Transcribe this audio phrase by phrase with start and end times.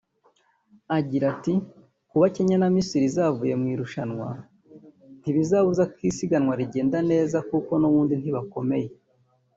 [0.97, 1.53] Agira ati
[2.09, 4.27] “Kuba Kenya na Misiri zavuye mu irushanwa
[5.21, 8.89] ntibizabuza ko isiganwa rigenda neza kuko n’ubundi ntibakomeye